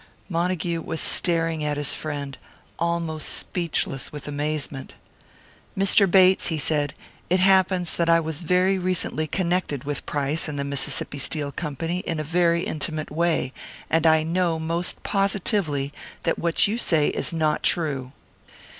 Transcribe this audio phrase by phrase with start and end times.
[0.29, 2.35] Montague was staring at his friend,
[2.79, 4.95] almost speechless with amazement.
[5.77, 6.09] "Mr.
[6.09, 6.95] Bates," he said,
[7.29, 11.99] "it happens that I was very recently connected with Price and the Mississippi Steel Company
[11.99, 13.53] in a very intimate way;
[13.91, 15.93] and I know most positively
[16.23, 18.11] that what you say is not true."